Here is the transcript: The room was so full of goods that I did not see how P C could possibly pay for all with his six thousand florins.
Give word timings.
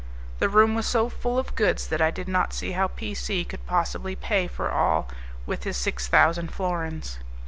The 0.39 0.49
room 0.49 0.73
was 0.73 0.87
so 0.87 1.09
full 1.09 1.37
of 1.37 1.53
goods 1.53 1.85
that 1.85 2.01
I 2.01 2.09
did 2.09 2.27
not 2.27 2.53
see 2.55 2.71
how 2.71 2.87
P 2.87 3.13
C 3.13 3.45
could 3.45 3.67
possibly 3.67 4.15
pay 4.15 4.47
for 4.47 4.71
all 4.71 5.07
with 5.45 5.63
his 5.63 5.77
six 5.77 6.07
thousand 6.07 6.51
florins. 6.51 7.19